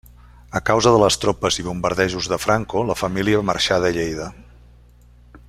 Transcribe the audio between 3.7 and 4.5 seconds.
de Lleida.